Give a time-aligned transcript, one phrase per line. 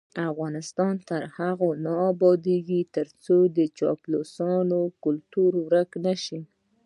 [0.31, 6.39] افغانستان تر هغو نه ابادیږي، ترڅو د چاپلوسۍ کلتور ورک نشي.